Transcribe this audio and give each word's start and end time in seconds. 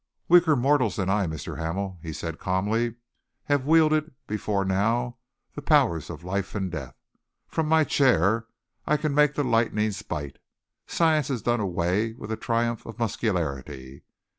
"Weaker 0.27 0.55
mortals 0.55 0.95
than 0.95 1.11
I, 1.11 1.27
Mr. 1.27 1.59
Hamel," 1.59 1.99
he 2.01 2.11
said 2.11 2.39
calmly, 2.39 2.95
"have 3.43 3.67
wielded 3.67 4.15
before 4.25 4.65
now 4.65 5.17
the 5.53 5.61
powers 5.61 6.09
of 6.09 6.23
life 6.23 6.55
and 6.55 6.71
death. 6.71 6.95
From 7.47 7.67
my 7.67 7.83
chair 7.83 8.47
I 8.87 8.97
can 8.97 9.13
make 9.13 9.35
the 9.35 9.43
lightnings 9.43 10.01
bite. 10.01 10.39
Science 10.87 11.27
has 11.27 11.43
done 11.43 11.59
away 11.59 12.13
with 12.13 12.31
the 12.31 12.35
triumph 12.35 12.83
of 12.87 12.97
muscularity. 12.97 14.01